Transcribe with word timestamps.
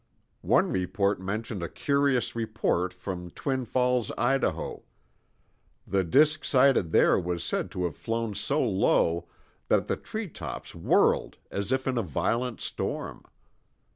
One 0.41 0.71
report 0.71 1.21
mentioned 1.21 1.61
a 1.61 1.69
curious 1.69 2.35
report 2.35 2.91
from 2.91 3.29
Twin 3.29 3.65
Falls, 3.65 4.11
Idaho. 4.17 4.81
The 5.85 6.03
disk 6.03 6.43
sighted 6.43 6.91
there 6.91 7.19
was 7.19 7.43
said 7.43 7.69
to 7.69 7.83
have 7.83 7.95
flown 7.95 8.33
so 8.33 8.65
low 8.67 9.27
that 9.67 9.85
the 9.85 9.97
treetops 9.97 10.73
whirled 10.73 11.37
as 11.51 11.71
if 11.71 11.85
in 11.85 11.99
a 11.99 12.01
violent 12.01 12.61
storm. 12.61 13.25